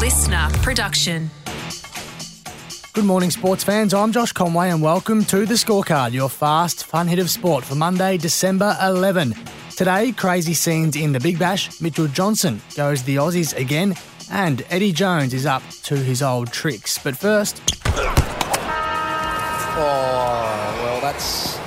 listener 0.00 0.48
production. 0.62 1.30
Good 2.94 3.04
morning, 3.04 3.30
sports 3.30 3.62
fans. 3.62 3.92
I'm 3.92 4.12
Josh 4.12 4.32
Conway, 4.32 4.70
and 4.70 4.82
welcome 4.82 5.24
to 5.26 5.44
the 5.44 5.54
scorecard, 5.54 6.12
your 6.12 6.30
fast, 6.30 6.84
fun 6.86 7.06
hit 7.06 7.18
of 7.18 7.28
sport 7.28 7.64
for 7.64 7.74
Monday, 7.74 8.16
December 8.16 8.76
11. 8.82 9.34
Today, 9.76 10.12
crazy 10.12 10.54
scenes 10.54 10.96
in 10.96 11.12
the 11.12 11.20
Big 11.20 11.38
Bash. 11.38 11.80
Mitchell 11.82 12.06
Johnson 12.08 12.60
goes 12.74 13.02
the 13.02 13.16
Aussies 13.16 13.54
again, 13.56 13.94
and 14.30 14.64
Eddie 14.70 14.92
Jones 14.92 15.34
is 15.34 15.44
up 15.44 15.62
to 15.84 15.96
his 15.96 16.22
old 16.22 16.50
tricks. 16.50 16.98
But 16.98 17.16
first, 17.16 17.60
Oh, 19.82 20.80
well, 20.82 21.00
that's. 21.00 21.58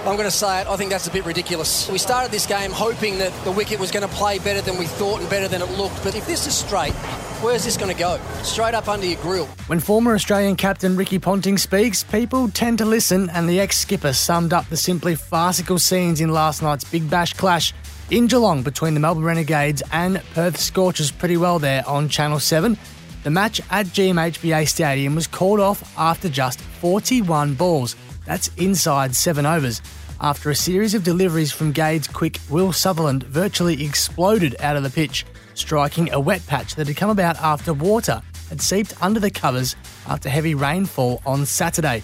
I'm 0.00 0.16
going 0.16 0.20
to 0.20 0.30
say 0.30 0.62
it. 0.62 0.66
I 0.66 0.76
think 0.76 0.88
that's 0.90 1.06
a 1.06 1.10
bit 1.10 1.26
ridiculous. 1.26 1.90
We 1.90 1.98
started 1.98 2.32
this 2.32 2.46
game 2.46 2.70
hoping 2.70 3.18
that 3.18 3.32
the 3.44 3.52
wicket 3.52 3.78
was 3.78 3.90
going 3.90 4.08
to 4.08 4.14
play 4.14 4.38
better 4.38 4.62
than 4.62 4.78
we 4.78 4.86
thought 4.86 5.20
and 5.20 5.28
better 5.28 5.46
than 5.46 5.60
it 5.60 5.70
looked. 5.72 6.02
But 6.02 6.14
if 6.14 6.26
this 6.26 6.46
is 6.46 6.54
straight, 6.56 6.94
where's 7.42 7.64
this 7.64 7.76
going 7.76 7.92
to 7.92 7.98
go? 7.98 8.20
Straight 8.42 8.74
up 8.74 8.88
under 8.88 9.06
your 9.06 9.20
grill. 9.20 9.46
when 9.66 9.80
former 9.80 10.14
Australian 10.14 10.56
captain 10.56 10.96
Ricky 10.96 11.18
Ponting 11.18 11.58
speaks, 11.58 12.04
people 12.04 12.48
tend 12.48 12.78
to 12.78 12.84
listen, 12.84 13.30
and 13.30 13.48
the 13.48 13.60
ex 13.60 13.78
skipper 13.78 14.12
summed 14.12 14.52
up 14.52 14.68
the 14.68 14.76
simply 14.76 15.14
farcical 15.14 15.78
scenes 15.78 16.20
in 16.20 16.32
last 16.32 16.62
night's 16.62 16.84
Big 16.84 17.08
Bash 17.08 17.34
clash 17.34 17.72
in 18.10 18.26
Geelong 18.26 18.62
between 18.62 18.94
the 18.94 19.00
Melbourne 19.00 19.24
Renegades 19.24 19.82
and 19.92 20.22
Perth 20.34 20.58
Scorchers 20.58 21.10
pretty 21.10 21.36
well 21.36 21.58
there 21.58 21.86
on 21.88 22.08
Channel 22.08 22.40
7. 22.40 22.76
The 23.22 23.30
match 23.30 23.60
at 23.70 23.86
GMHBA 23.86 24.66
Stadium 24.66 25.14
was 25.14 25.26
called 25.26 25.60
off 25.60 25.96
after 25.98 26.28
just 26.28 26.60
41 26.60 27.54
balls. 27.54 27.96
That's 28.24 28.48
inside 28.56 29.14
seven 29.14 29.46
overs. 29.46 29.82
After 30.22 30.50
a 30.50 30.54
series 30.54 30.94
of 30.94 31.02
deliveries 31.02 31.50
from 31.50 31.72
Gade's 31.72 32.06
quick, 32.06 32.40
Will 32.50 32.74
Sutherland 32.74 33.22
virtually 33.22 33.82
exploded 33.82 34.54
out 34.60 34.76
of 34.76 34.82
the 34.82 34.90
pitch, 34.90 35.24
striking 35.54 36.12
a 36.12 36.20
wet 36.20 36.46
patch 36.46 36.74
that 36.74 36.86
had 36.86 36.96
come 36.98 37.08
about 37.08 37.36
after 37.40 37.72
water 37.72 38.20
had 38.50 38.60
seeped 38.60 38.92
under 39.00 39.18
the 39.18 39.30
covers 39.30 39.76
after 40.06 40.28
heavy 40.28 40.54
rainfall 40.54 41.22
on 41.24 41.46
Saturday. 41.46 42.02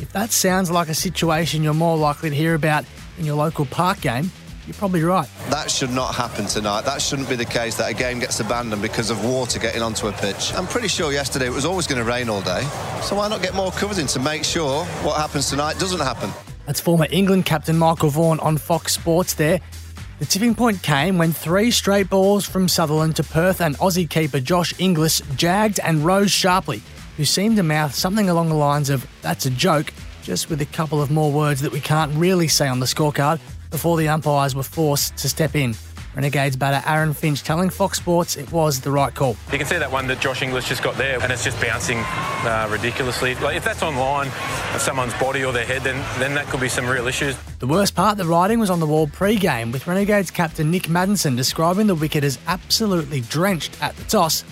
If 0.00 0.12
that 0.12 0.30
sounds 0.30 0.70
like 0.70 0.88
a 0.88 0.94
situation 0.94 1.64
you're 1.64 1.74
more 1.74 1.96
likely 1.96 2.30
to 2.30 2.36
hear 2.36 2.54
about 2.54 2.84
in 3.18 3.24
your 3.24 3.34
local 3.34 3.66
park 3.66 4.00
game, 4.02 4.30
you're 4.64 4.74
probably 4.74 5.02
right. 5.02 5.28
That 5.50 5.68
should 5.68 5.90
not 5.90 6.14
happen 6.14 6.46
tonight. 6.46 6.82
That 6.82 7.02
shouldn't 7.02 7.28
be 7.28 7.34
the 7.34 7.44
case 7.44 7.74
that 7.78 7.90
a 7.90 7.94
game 7.94 8.20
gets 8.20 8.38
abandoned 8.38 8.82
because 8.82 9.10
of 9.10 9.24
water 9.24 9.58
getting 9.58 9.82
onto 9.82 10.06
a 10.06 10.12
pitch. 10.12 10.54
I'm 10.54 10.68
pretty 10.68 10.88
sure 10.88 11.10
yesterday 11.10 11.46
it 11.46 11.52
was 11.52 11.64
always 11.64 11.88
going 11.88 11.98
to 11.98 12.08
rain 12.08 12.28
all 12.28 12.42
day. 12.42 12.62
So 13.02 13.16
why 13.16 13.26
not 13.26 13.42
get 13.42 13.54
more 13.54 13.72
covers 13.72 13.98
in 13.98 14.06
to 14.08 14.20
make 14.20 14.44
sure 14.44 14.84
what 15.02 15.16
happens 15.16 15.50
tonight 15.50 15.80
doesn't 15.80 15.98
happen? 15.98 16.30
That's 16.68 16.80
former 16.80 17.06
England 17.10 17.46
captain 17.46 17.78
Michael 17.78 18.10
Vaughan 18.10 18.38
on 18.40 18.58
Fox 18.58 18.92
Sports 18.92 19.32
there. 19.32 19.58
The 20.18 20.26
tipping 20.26 20.54
point 20.54 20.82
came 20.82 21.16
when 21.16 21.32
three 21.32 21.70
straight 21.70 22.10
balls 22.10 22.44
from 22.44 22.68
Sutherland 22.68 23.16
to 23.16 23.22
Perth 23.22 23.62
and 23.62 23.74
Aussie 23.78 24.08
keeper 24.08 24.38
Josh 24.38 24.78
Inglis 24.78 25.22
jagged 25.34 25.80
and 25.80 26.04
rose 26.04 26.30
sharply, 26.30 26.82
who 27.16 27.24
seemed 27.24 27.56
to 27.56 27.62
mouth 27.62 27.94
something 27.94 28.28
along 28.28 28.50
the 28.50 28.54
lines 28.54 28.90
of, 28.90 29.06
that's 29.22 29.46
a 29.46 29.50
joke, 29.50 29.94
just 30.22 30.50
with 30.50 30.60
a 30.60 30.66
couple 30.66 31.00
of 31.00 31.10
more 31.10 31.32
words 31.32 31.62
that 31.62 31.72
we 31.72 31.80
can't 31.80 32.14
really 32.14 32.48
say 32.48 32.68
on 32.68 32.80
the 32.80 32.86
scorecard 32.86 33.40
before 33.70 33.96
the 33.96 34.08
umpires 34.08 34.54
were 34.54 34.62
forced 34.62 35.16
to 35.16 35.28
step 35.30 35.56
in. 35.56 35.74
Renegades 36.18 36.56
batter 36.56 36.82
Aaron 36.84 37.14
Finch 37.14 37.44
telling 37.44 37.70
Fox 37.70 37.96
Sports 37.96 38.36
it 38.36 38.50
was 38.50 38.80
the 38.80 38.90
right 38.90 39.14
call. 39.14 39.36
You 39.52 39.58
can 39.58 39.68
see 39.68 39.78
that 39.78 39.92
one 39.92 40.08
that 40.08 40.18
Josh 40.18 40.42
Inglis 40.42 40.66
just 40.66 40.82
got 40.82 40.96
there, 40.96 41.22
and 41.22 41.30
it's 41.30 41.44
just 41.44 41.60
bouncing 41.60 41.98
uh, 41.98 42.68
ridiculously. 42.68 43.36
Like 43.36 43.56
if 43.56 43.62
that's 43.62 43.84
on 43.84 43.94
line 43.94 44.26
of 44.74 44.80
someone's 44.80 45.14
body 45.14 45.44
or 45.44 45.52
their 45.52 45.64
head, 45.64 45.82
then 45.82 46.04
then 46.18 46.34
that 46.34 46.46
could 46.46 46.60
be 46.60 46.68
some 46.68 46.88
real 46.88 47.06
issues. 47.06 47.36
The 47.60 47.68
worst 47.68 47.94
part, 47.94 48.18
the 48.18 48.24
writing 48.24 48.58
was 48.58 48.68
on 48.68 48.80
the 48.80 48.86
wall 48.86 49.06
pre-game, 49.06 49.70
with 49.70 49.86
Renegades 49.86 50.32
captain 50.32 50.72
Nick 50.72 50.88
Maddinson 50.88 51.36
describing 51.36 51.86
the 51.86 51.94
wicket 51.94 52.24
as 52.24 52.36
absolutely 52.48 53.20
drenched 53.20 53.80
at 53.80 53.94
the 53.94 54.02
toss. 54.02 54.42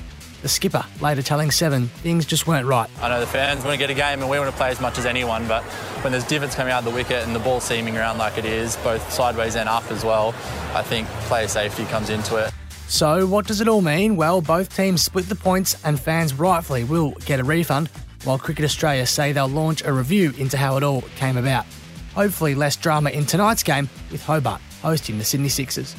The 0.42 0.48
skipper 0.48 0.84
later 1.00 1.22
telling 1.22 1.50
Seven 1.50 1.88
things 1.88 2.26
just 2.26 2.46
weren't 2.46 2.66
right. 2.66 2.88
I 3.00 3.08
know 3.08 3.20
the 3.20 3.26
fans 3.26 3.64
want 3.64 3.74
to 3.74 3.78
get 3.78 3.90
a 3.90 3.94
game 3.94 4.20
and 4.20 4.30
we 4.30 4.38
want 4.38 4.50
to 4.50 4.56
play 4.56 4.70
as 4.70 4.80
much 4.80 4.98
as 4.98 5.06
anyone, 5.06 5.48
but 5.48 5.62
when 6.02 6.12
there's 6.12 6.26
divots 6.26 6.54
coming 6.54 6.72
out 6.72 6.80
of 6.80 6.84
the 6.84 6.90
wicket 6.90 7.24
and 7.24 7.34
the 7.34 7.40
ball 7.40 7.60
seaming 7.60 7.96
around 7.96 8.18
like 8.18 8.38
it 8.38 8.44
is, 8.44 8.76
both 8.78 9.12
sideways 9.12 9.56
and 9.56 9.68
up 9.68 9.90
as 9.90 10.04
well, 10.04 10.34
I 10.74 10.82
think 10.82 11.08
player 11.28 11.48
safety 11.48 11.84
comes 11.86 12.10
into 12.10 12.36
it. 12.36 12.52
So, 12.88 13.26
what 13.26 13.46
does 13.46 13.60
it 13.60 13.66
all 13.66 13.82
mean? 13.82 14.16
Well, 14.16 14.40
both 14.40 14.74
teams 14.74 15.02
split 15.02 15.28
the 15.28 15.34
points, 15.34 15.76
and 15.84 15.98
fans 15.98 16.32
rightfully 16.34 16.84
will 16.84 17.10
get 17.24 17.40
a 17.40 17.44
refund, 17.44 17.88
while 18.22 18.38
Cricket 18.38 18.64
Australia 18.64 19.06
say 19.06 19.32
they'll 19.32 19.48
launch 19.48 19.82
a 19.84 19.92
review 19.92 20.32
into 20.38 20.56
how 20.56 20.76
it 20.76 20.84
all 20.84 21.02
came 21.16 21.36
about. 21.36 21.66
Hopefully, 22.14 22.54
less 22.54 22.76
drama 22.76 23.10
in 23.10 23.26
tonight's 23.26 23.64
game 23.64 23.88
with 24.12 24.22
Hobart 24.22 24.60
hosting 24.86 25.18
the 25.18 25.24
Sydney 25.24 25.48
Sixers. 25.48 25.96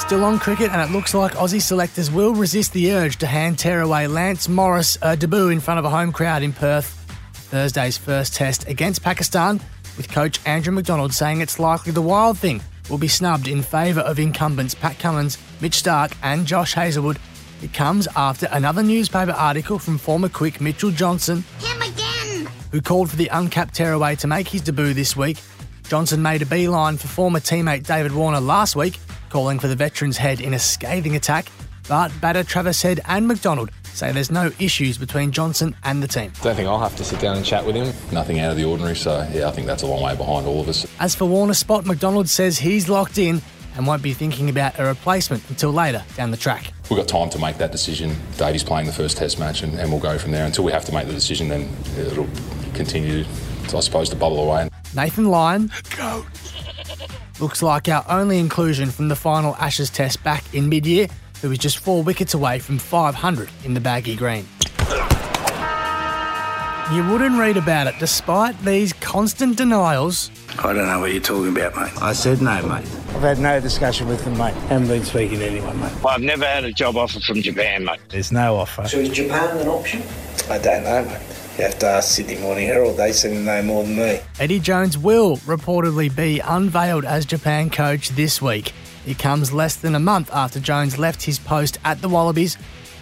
Still 0.00 0.24
on 0.24 0.40
cricket, 0.40 0.72
and 0.72 0.80
it 0.80 0.92
looks 0.92 1.14
like 1.14 1.34
Aussie 1.34 1.62
selectors 1.62 2.10
will 2.10 2.34
resist 2.34 2.72
the 2.72 2.92
urge 2.92 3.16
to 3.18 3.26
hand 3.28 3.60
tear 3.60 3.80
away 3.80 4.08
Lance 4.08 4.48
Morris 4.48 4.98
a 5.02 5.16
debut 5.16 5.50
in 5.50 5.60
front 5.60 5.78
of 5.78 5.84
a 5.84 5.90
home 5.90 6.10
crowd 6.10 6.42
in 6.42 6.52
Perth. 6.52 6.86
Thursday's 7.50 7.96
first 7.96 8.34
test 8.34 8.66
against 8.66 9.04
Pakistan, 9.04 9.60
with 9.96 10.10
coach 10.10 10.40
Andrew 10.46 10.72
McDonald 10.72 11.12
saying 11.12 11.40
it's 11.40 11.60
likely 11.60 11.92
the 11.92 12.02
wild 12.02 12.38
thing 12.38 12.60
will 12.88 12.98
be 12.98 13.06
snubbed 13.06 13.46
in 13.46 13.62
favour 13.62 14.00
of 14.00 14.18
incumbents 14.18 14.74
Pat 14.74 14.98
Cummins, 14.98 15.38
Mitch 15.60 15.80
Starc, 15.80 16.12
and 16.24 16.44
Josh 16.44 16.74
Hazlewood. 16.74 17.20
It 17.62 17.72
comes 17.72 18.08
after 18.16 18.48
another 18.50 18.82
newspaper 18.82 19.32
article 19.32 19.78
from 19.78 19.96
former 19.96 20.28
quick 20.28 20.60
Mitchell 20.60 20.90
Johnson, 20.90 21.44
Him 21.60 21.82
again! 21.82 22.48
who 22.72 22.80
called 22.80 23.10
for 23.10 23.16
the 23.16 23.28
uncapped 23.28 23.74
tearaway 23.74 24.16
to 24.16 24.26
make 24.26 24.48
his 24.48 24.62
debut 24.62 24.92
this 24.92 25.14
week. 25.14 25.38
Johnson 25.84 26.20
made 26.20 26.42
a 26.42 26.46
beeline 26.46 26.96
for 26.96 27.06
former 27.06 27.38
teammate 27.38 27.86
David 27.86 28.12
Warner 28.12 28.40
last 28.40 28.74
week, 28.74 28.98
calling 29.30 29.58
for 29.58 29.68
the 29.68 29.76
veteran's 29.76 30.16
head 30.16 30.40
in 30.40 30.52
a 30.52 30.58
scathing 30.58 31.16
attack. 31.16 31.46
But 31.88 32.12
batter 32.20 32.44
Travis 32.44 32.82
Head 32.82 33.00
and 33.06 33.26
McDonald 33.26 33.70
say 33.84 34.12
there's 34.12 34.30
no 34.30 34.52
issues 34.58 34.98
between 34.98 35.32
Johnson 35.32 35.74
and 35.82 36.02
the 36.02 36.08
team. 36.08 36.32
Don't 36.42 36.54
think 36.54 36.68
I'll 36.68 36.78
have 36.78 36.94
to 36.96 37.04
sit 37.04 37.20
down 37.20 37.36
and 37.36 37.44
chat 37.44 37.64
with 37.64 37.74
him. 37.74 37.92
Nothing 38.12 38.38
out 38.40 38.52
of 38.52 38.56
the 38.56 38.64
ordinary, 38.64 38.94
so 38.94 39.26
yeah, 39.32 39.48
I 39.48 39.50
think 39.50 39.66
that's 39.66 39.82
a 39.82 39.86
long 39.86 40.02
way 40.02 40.14
behind 40.14 40.46
all 40.46 40.60
of 40.60 40.68
us. 40.68 40.86
As 41.00 41.14
for 41.14 41.24
Warner 41.24 41.54
spot, 41.54 41.86
McDonald 41.86 42.28
says 42.28 42.58
he's 42.58 42.88
locked 42.88 43.18
in 43.18 43.42
and 43.76 43.86
won't 43.86 44.02
be 44.02 44.12
thinking 44.12 44.50
about 44.50 44.78
a 44.78 44.84
replacement 44.84 45.48
until 45.48 45.70
later 45.70 46.04
down 46.16 46.30
the 46.30 46.36
track. 46.36 46.72
We've 46.90 46.98
got 46.98 47.08
time 47.08 47.30
to 47.30 47.38
make 47.38 47.58
that 47.58 47.72
decision. 47.72 48.16
Davey's 48.36 48.64
playing 48.64 48.86
the 48.86 48.92
first 48.92 49.16
test 49.16 49.38
match, 49.38 49.62
and, 49.62 49.78
and 49.78 49.90
we'll 49.90 50.00
go 50.00 50.18
from 50.18 50.32
there. 50.32 50.44
Until 50.44 50.64
we 50.64 50.72
have 50.72 50.84
to 50.86 50.92
make 50.92 51.06
the 51.06 51.12
decision, 51.12 51.48
then 51.48 51.68
it'll 51.96 52.28
continue, 52.74 53.24
to, 53.68 53.76
I 53.76 53.80
suppose, 53.80 54.08
to 54.10 54.16
bubble 54.16 54.40
away. 54.40 54.68
Nathan 54.94 55.26
Lyon 55.26 55.70
looks 57.40 57.62
like 57.62 57.88
our 57.88 58.04
only 58.08 58.38
inclusion 58.38 58.90
from 58.90 59.08
the 59.08 59.16
final 59.16 59.56
Ashes 59.56 59.90
test 59.90 60.22
back 60.22 60.54
in 60.54 60.68
mid 60.68 60.86
year, 60.86 61.08
who 61.40 61.48
was 61.48 61.58
just 61.58 61.78
four 61.78 62.02
wickets 62.02 62.34
away 62.34 62.58
from 62.58 62.78
500 62.78 63.48
in 63.64 63.74
the 63.74 63.80
baggy 63.80 64.16
green. 64.16 64.46
You 66.92 67.08
wouldn't 67.08 67.38
read 67.38 67.56
about 67.56 67.86
it 67.86 67.94
despite 68.00 68.60
these 68.64 68.92
constant 68.94 69.56
denials. 69.56 70.28
I 70.58 70.72
don't 70.72 70.86
know 70.86 70.98
what 70.98 71.12
you're 71.12 71.22
talking 71.22 71.56
about, 71.56 71.76
mate. 71.76 72.02
I 72.02 72.12
said 72.12 72.42
no, 72.42 72.60
mate. 72.66 72.84
I've 73.14 73.22
had 73.22 73.38
no 73.38 73.60
discussion 73.60 74.08
with 74.08 74.24
them, 74.24 74.36
mate. 74.36 74.54
Haven't 74.68 74.88
been 74.88 75.04
speaking 75.04 75.38
to 75.38 75.46
anyone, 75.46 75.78
mate. 75.80 75.92
Well, 76.02 76.14
I've 76.14 76.20
never 76.20 76.44
had 76.44 76.64
a 76.64 76.72
job 76.72 76.96
offer 76.96 77.20
from 77.20 77.42
Japan, 77.42 77.84
mate. 77.84 78.00
There's 78.08 78.32
no 78.32 78.56
offer. 78.56 78.88
So 78.88 78.98
is 78.98 79.10
Japan 79.10 79.56
an 79.58 79.68
option? 79.68 80.02
I 80.50 80.58
don't 80.58 80.82
know, 80.82 81.04
mate. 81.04 81.39
Have 81.60 81.78
to 81.80 81.86
ask 81.86 82.14
Sydney 82.14 82.38
Morning 82.38 82.66
Herald. 82.66 82.96
They 82.96 83.12
seem 83.12 83.32
to 83.32 83.40
know 83.40 83.62
more 83.62 83.84
than 83.84 83.96
me. 83.96 84.20
Eddie 84.38 84.60
Jones 84.60 84.96
will 84.96 85.36
reportedly 85.38 86.14
be 86.14 86.40
unveiled 86.40 87.04
as 87.04 87.26
Japan 87.26 87.68
coach 87.68 88.08
this 88.10 88.40
week. 88.40 88.72
It 89.06 89.18
comes 89.18 89.52
less 89.52 89.76
than 89.76 89.94
a 89.94 90.00
month 90.00 90.30
after 90.32 90.58
Jones 90.58 90.98
left 90.98 91.22
his 91.22 91.38
post 91.38 91.78
at 91.84 92.00
the 92.00 92.08
Wallabies, 92.08 92.56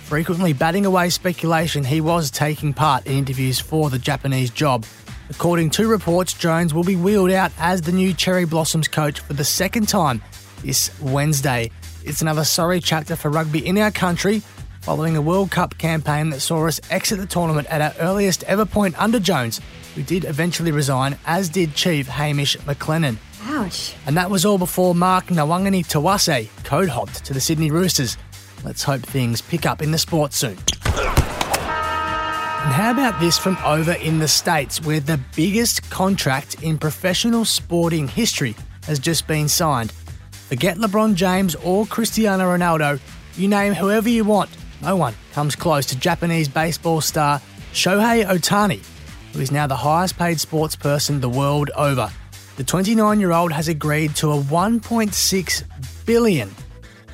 frequently 0.05 0.53
batting 0.53 0.87
away 0.87 1.11
speculation 1.11 1.85
he 1.85 2.01
was 2.01 2.33
taking 2.33 2.73
part 2.73 3.07
in 3.07 3.13
interviews 3.13 3.61
for 3.61 3.91
the 3.91 3.99
Japanese 3.99 4.51
job. 4.51 4.85
According 5.31 5.71
to 5.71 5.87
reports, 5.87 6.33
Jones 6.33 6.75
will 6.75 6.85
be 6.85 6.97
wheeled 6.97 7.31
out 7.31 7.53
as 7.59 7.83
the 7.83 7.93
new 7.93 8.13
Cherry 8.13 8.45
Blossoms 8.45 8.89
coach 8.89 9.21
for 9.21 9.35
the 9.35 9.45
second 9.45 9.89
time 9.89 10.21
this 10.63 10.91
Wednesday. 11.01 11.71
It's 12.05 12.23
another 12.23 12.45
sorry 12.45 12.81
chapter 12.81 13.15
for 13.15 13.31
rugby 13.31 13.65
in 13.67 13.79
our 13.79 13.91
country, 13.91 14.43
following 14.89 15.19
a 15.19 15.21
World 15.21 15.51
Cup 15.51 15.77
campaign 15.77 16.31
that 16.31 16.41
saw 16.41 16.67
us 16.67 16.81
exit 16.89 17.19
the 17.19 17.27
tournament 17.27 17.69
at 17.69 17.83
our 17.83 17.93
earliest 18.01 18.43
ever 18.45 18.65
point 18.65 18.99
under 18.99 19.21
Jones, 19.21 19.61
who 19.95 20.03
did 20.03 20.25
eventually 20.25 20.73
resign, 20.73 21.19
as 21.27 21.51
did 21.51 21.75
Chief 21.75 22.09
Hamish 22.09 22.57
McLennan. 22.61 23.19
Ouch. 23.43 23.95
And 24.07 24.17
that 24.17 24.31
was 24.31 24.47
all 24.47 24.57
before 24.57 24.95
Mark 24.95 25.27
Nawaqanitawase 25.27 26.49
code 26.65 26.89
hopped 26.89 27.23
to 27.27 27.35
the 27.35 27.41
Sydney 27.41 27.71
Roosters. 27.71 28.17
Let's 28.65 28.83
hope 28.83 29.03
things 29.03 29.43
pick 29.43 29.67
up 29.67 29.83
in 29.83 29.91
the 29.91 29.99
sport 29.99 30.33
soon. 30.33 30.57
And 30.87 32.73
how 32.73 32.91
about 32.91 33.21
this 33.21 33.37
from 33.37 33.59
over 33.67 33.93
in 33.93 34.21
the 34.21 34.29
States, 34.29 34.81
where 34.81 35.01
the 35.01 35.21
biggest 35.37 35.91
contract 35.91 36.63
in 36.63 36.79
professional 36.79 37.45
sporting 37.45 38.09
history 38.09 38.57
has 38.87 38.99
just 38.99 39.27
been 39.27 39.49
signed? 39.49 39.93
Forget 40.33 40.79
LeBron 40.79 41.15
James 41.15 41.57
or 41.57 41.85
Cristiano 41.85 42.57
Ronaldo, 42.57 42.99
you 43.37 43.49
name 43.49 43.75
whoever 43.75 44.09
you 44.09 44.25
want, 44.25 44.49
no 44.83 44.97
one 44.97 45.15
comes 45.33 45.57
close 45.57 45.87
to 45.87 45.99
Japanese 45.99 46.49
baseball 46.49 47.01
star 47.01 47.41
Shohei 47.73 48.25
Ohtani, 48.25 48.85
who 49.33 49.41
is 49.41 49.51
now 49.51 49.67
the 49.67 49.77
highest 49.77 50.17
paid 50.17 50.41
sports 50.41 50.77
person 50.77 51.21
the 51.21 51.29
world 51.29 51.71
over. 51.77 52.11
The 52.57 52.65
29 52.65 53.21
year 53.21 53.33
old 53.33 53.53
has 53.53 53.69
agreed 53.69 54.17
to 54.17 54.33
a 54.33 54.39
1.6 54.39 56.07
billion 56.07 56.51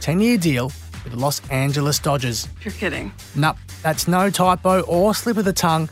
10 0.01 0.21
year 0.21 0.37
deal 0.37 0.67
with 1.03 1.13
the 1.13 1.19
Los 1.19 1.47
Angeles 1.51 1.99
Dodgers. 1.99 2.49
You're 2.63 2.75
kidding. 2.75 3.13
Nope, 3.35 3.57
that's 3.83 4.07
no 4.09 4.31
typo 4.31 4.81
or 4.83 5.15
slip 5.15 5.37
of 5.37 5.45
the 5.45 5.53
tongue. 5.53 5.89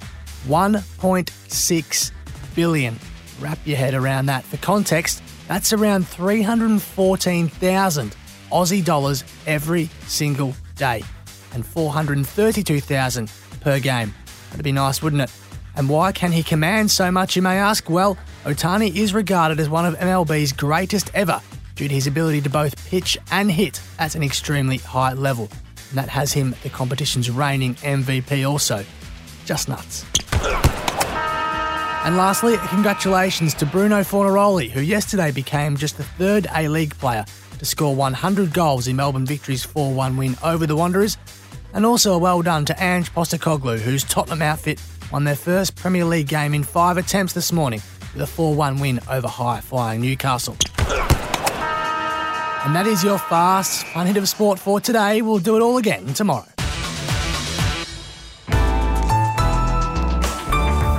1.6 0.46 2.12
billion. 2.54 2.98
Wrap 3.40 3.58
your 3.64 3.76
head 3.76 3.94
around 3.94 4.26
that. 4.26 4.44
For 4.44 4.56
context, 4.58 5.22
that's 5.48 5.72
around 5.72 6.06
314,000 6.08 8.16
Aussie 8.50 8.84
dollars 8.84 9.24
every 9.46 9.88
single 10.06 10.54
day 10.76 11.02
and 11.52 11.64
432,000 11.64 13.30
per 13.60 13.78
game. 13.80 14.14
That'd 14.50 14.64
be 14.64 14.72
nice, 14.72 15.02
wouldn't 15.02 15.22
it? 15.22 15.32
And 15.76 15.88
why 15.88 16.12
can 16.12 16.32
he 16.32 16.42
command 16.42 16.90
so 16.90 17.10
much, 17.10 17.36
you 17.36 17.42
may 17.42 17.58
ask? 17.58 17.88
Well, 17.88 18.18
Ohtani 18.44 18.94
is 18.94 19.14
regarded 19.14 19.58
as 19.58 19.68
one 19.68 19.86
of 19.86 19.94
MLB's 19.94 20.52
greatest 20.52 21.10
ever 21.14 21.40
due 21.74 21.88
to 21.88 21.94
his 21.94 22.06
ability 22.06 22.42
to 22.42 22.50
both 22.50 22.76
pitch 22.88 23.16
and 23.30 23.50
hit 23.50 23.80
at 23.98 24.14
an 24.14 24.22
extremely 24.22 24.76
high 24.78 25.14
level. 25.14 25.48
And 25.90 25.98
that 25.98 26.08
has 26.08 26.32
him 26.32 26.54
the 26.62 26.68
competition's 26.68 27.30
reigning 27.30 27.74
MVP 27.76 28.48
also. 28.48 28.84
Just 29.44 29.68
nuts. 29.68 30.04
And 32.04 32.16
lastly, 32.16 32.56
congratulations 32.66 33.54
to 33.54 33.66
Bruno 33.66 34.00
Fornaroli, 34.00 34.68
who 34.68 34.80
yesterday 34.80 35.30
became 35.30 35.76
just 35.76 35.96
the 35.96 36.02
third 36.02 36.48
A 36.52 36.66
League 36.66 36.98
player 36.98 37.24
to 37.60 37.64
score 37.64 37.94
100 37.94 38.52
goals 38.52 38.88
in 38.88 38.96
Melbourne 38.96 39.24
Victory's 39.24 39.62
4 39.62 39.94
1 39.94 40.16
win 40.16 40.36
over 40.42 40.66
the 40.66 40.74
Wanderers. 40.74 41.16
And 41.74 41.86
also 41.86 42.14
a 42.14 42.18
well 42.18 42.42
done 42.42 42.64
to 42.64 42.82
Ange 42.82 43.12
Postecoglou, 43.12 43.78
whose 43.78 44.02
Tottenham 44.02 44.42
outfit 44.42 44.82
won 45.12 45.22
their 45.22 45.36
first 45.36 45.76
Premier 45.76 46.04
League 46.04 46.26
game 46.26 46.54
in 46.54 46.64
five 46.64 46.96
attempts 46.96 47.34
this 47.34 47.52
morning 47.52 47.80
with 48.14 48.22
a 48.22 48.26
4 48.26 48.52
1 48.52 48.80
win 48.80 48.98
over 49.08 49.28
high 49.28 49.60
flying 49.60 50.00
Newcastle. 50.00 50.56
And 52.64 52.74
that 52.74 52.86
is 52.88 53.04
your 53.04 53.18
fast, 53.18 53.86
fun 53.86 54.08
hit 54.08 54.16
of 54.16 54.28
sport 54.28 54.58
for 54.58 54.80
today. 54.80 55.22
We'll 55.22 55.38
do 55.38 55.54
it 55.56 55.62
all 55.62 55.76
again 55.76 56.06
tomorrow. 56.14 56.46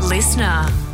Listener. 0.08 0.93